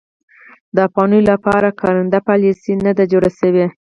[0.75, 3.65] د افغانیو لپاره کارنده پالیسي نه ده جوړه شوې.